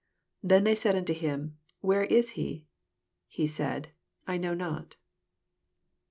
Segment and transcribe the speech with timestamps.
[0.43, 2.65] 12 Then said they unto him, Where is he
[3.27, 3.89] 7 He said,
[4.25, 4.95] I know not.